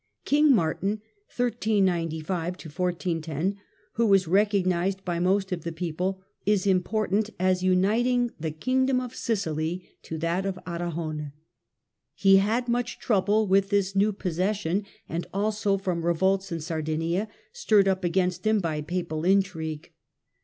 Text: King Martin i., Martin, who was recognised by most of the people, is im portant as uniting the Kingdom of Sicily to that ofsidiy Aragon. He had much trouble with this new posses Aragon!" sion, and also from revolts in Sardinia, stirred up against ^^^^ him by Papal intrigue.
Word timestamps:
King 0.25 0.55
Martin 0.55 0.99
i., 1.37 1.79
Martin, 1.79 3.57
who 3.93 4.05
was 4.07 4.27
recognised 4.27 5.05
by 5.05 5.19
most 5.19 5.51
of 5.51 5.63
the 5.63 5.71
people, 5.71 6.23
is 6.43 6.65
im 6.65 6.81
portant 6.81 7.29
as 7.39 7.61
uniting 7.61 8.31
the 8.39 8.49
Kingdom 8.49 8.99
of 8.99 9.13
Sicily 9.15 9.87
to 10.01 10.17
that 10.17 10.45
ofsidiy 10.45 10.63
Aragon. 10.67 11.33
He 12.15 12.37
had 12.37 12.67
much 12.67 12.97
trouble 12.97 13.45
with 13.45 13.69
this 13.69 13.95
new 13.95 14.11
posses 14.11 14.39
Aragon!" 14.39 14.55
sion, 14.55 14.85
and 15.07 15.27
also 15.35 15.77
from 15.77 16.03
revolts 16.03 16.51
in 16.51 16.61
Sardinia, 16.61 17.27
stirred 17.53 17.87
up 17.87 18.03
against 18.03 18.41
^^^^ 18.41 18.45
him 18.47 18.59
by 18.59 18.81
Papal 18.81 19.23
intrigue. 19.23 19.91